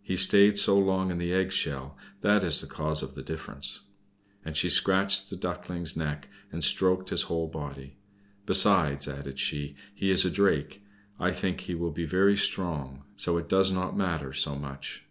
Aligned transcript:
He 0.00 0.16
stayed 0.16 0.58
so 0.58 0.78
long 0.78 1.10
in 1.10 1.18
the 1.18 1.30
egg 1.30 1.52
shell, 1.52 1.98
that 2.22 2.42
is 2.42 2.62
the 2.62 2.66
cause 2.66 3.02
of 3.02 3.14
the 3.14 3.20
difference." 3.22 3.82
And 4.42 4.56
she 4.56 4.70
scratched 4.70 5.28
the 5.28 5.36
Duckling's 5.36 5.94
neck, 5.94 6.26
and 6.50 6.64
stroked 6.64 7.10
his 7.10 7.24
whole 7.24 7.48
body. 7.48 7.98
"Besides," 8.46 9.06
added 9.06 9.38
she, 9.38 9.76
"he 9.94 10.08
is 10.10 10.24
a 10.24 10.30
Drake. 10.30 10.82
I 11.20 11.32
think 11.32 11.60
he 11.60 11.74
will 11.74 11.92
be 11.92 12.06
very 12.06 12.34
strong, 12.34 13.04
so 13.14 13.36
it 13.36 13.50
does 13.50 13.70
not 13.70 13.94
matter 13.94 14.32
so 14.32 14.56
much. 14.56 15.04